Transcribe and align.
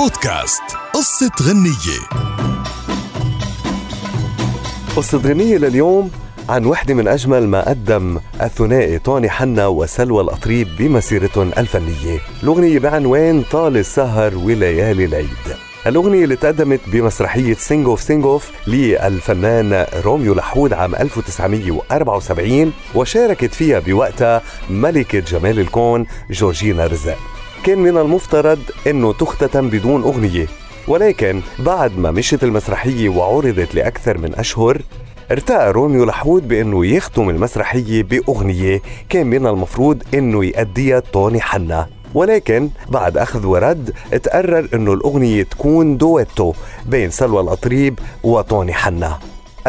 بودكاست. 0.00 0.62
قصة 0.94 1.30
غنية. 1.42 2.00
قصة 4.96 5.18
غنية 5.18 5.56
لليوم 5.56 6.10
عن 6.48 6.64
وحدة 6.64 6.94
من 6.94 7.08
أجمل 7.08 7.48
ما 7.48 7.68
قدم 7.68 8.20
الثنائي 8.42 8.98
طوني 8.98 9.30
حنا 9.30 9.66
وسلوى 9.66 10.22
الأطريب 10.22 10.68
بمسيرتهم 10.78 11.50
الفنية. 11.58 12.18
الأغنية 12.42 12.78
بعنوان 12.78 13.42
طال 13.42 13.76
السهر 13.76 14.36
وليالي 14.36 15.04
العيد. 15.04 15.56
الأغنية 15.86 16.24
اللي 16.24 16.36
تقدمت 16.36 16.80
بمسرحية 16.86 17.54
Sing 17.54 17.86
أوف 18.24 18.50
للفنان 18.66 19.86
روميو 20.04 20.34
لحود 20.34 20.72
عام 20.72 20.94
1974 20.94 22.72
وشاركت 22.94 23.54
فيها 23.54 23.78
بوقتها 23.78 24.42
ملكة 24.70 25.18
جمال 25.18 25.58
الكون 25.60 26.06
جورجينا 26.30 26.86
رزق. 26.86 27.18
كان 27.64 27.78
من 27.78 27.96
المفترض 27.96 28.58
إنه 28.86 29.12
تختتم 29.12 29.68
بدون 29.68 30.02
أغنية. 30.02 30.46
ولكن 30.88 31.40
بعد 31.58 31.98
ما 31.98 32.10
مشت 32.10 32.44
المسرحية 32.44 33.08
وعرضت 33.08 33.74
لأكثر 33.74 34.18
من 34.18 34.34
أشهر 34.34 34.82
ارتأى 35.30 35.70
روميو 35.70 36.04
لحود 36.04 36.48
بإنه 36.48 36.86
يختم 36.86 37.30
المسرحية 37.30 38.02
بأغنية 38.02 38.82
كان 39.08 39.26
من 39.26 39.46
المفروض 39.46 40.02
إنه 40.14 40.44
يأديها 40.44 41.00
توني 41.00 41.40
حنا. 41.40 41.86
ولكن 42.14 42.70
بعد 42.88 43.18
أخذ 43.18 43.46
ورد 43.46 43.92
تقرر 44.22 44.68
إنه 44.74 44.92
الأغنية 44.92 45.42
تكون 45.42 45.96
duetto 45.96 46.52
بين 46.86 47.10
سلوى 47.10 47.42
الأطريب 47.42 47.98
وتوني 48.22 48.72
حنا. 48.72 49.18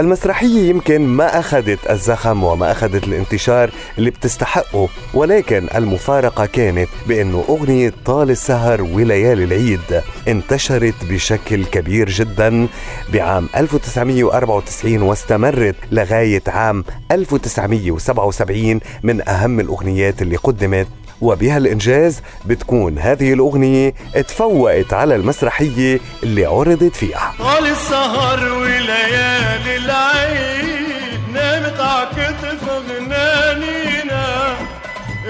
المسرحية 0.01 0.69
يمكن 0.69 1.01
ما 1.07 1.39
أخذت 1.39 1.79
الزخم 1.91 2.43
وما 2.43 2.71
أخذت 2.71 3.03
الانتشار 3.07 3.71
اللي 3.97 4.09
بتستحقه 4.09 4.89
ولكن 5.13 5.67
المفارقة 5.75 6.45
كانت 6.45 6.89
بأنه 7.07 7.43
أغنية 7.49 7.93
طال 8.05 8.29
السهر 8.29 8.81
وليالي 8.81 9.43
العيد 9.43 10.01
انتشرت 10.27 10.93
بشكل 11.09 11.65
كبير 11.65 12.09
جدا 12.09 12.67
بعام 13.13 13.49
1994 13.57 15.01
واستمرت 15.01 15.75
لغاية 15.91 16.43
عام 16.47 16.83
1977 17.11 18.79
من 19.03 19.29
أهم 19.29 19.59
الأغنيات 19.59 20.21
اللي 20.21 20.35
قدمت 20.35 20.87
وبهالإنجاز 21.21 22.21
بتكون 22.45 22.99
هذه 22.99 23.33
الأغنية 23.33 23.93
تفوقت 24.27 24.93
على 24.93 25.15
المسرحية 25.15 25.99
اللي 26.23 26.45
عرضت 26.45 26.95
فيها. 26.95 27.33
طال 27.39 27.67
السهر 27.67 28.53
وليالي 28.53 29.75
العيد 29.75 31.19
نامت 31.33 31.79
عكتف 31.79 32.69
غنانينا 32.89 34.55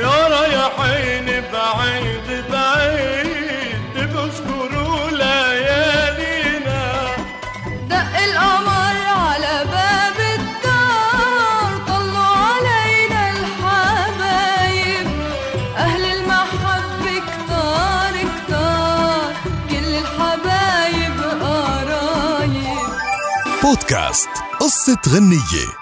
يا 0.01 0.27
رايحين 0.27 1.43
بعيد 1.53 2.10
بودكاست 23.61 24.29
قصة 24.59 24.97
غنية. 25.07 25.80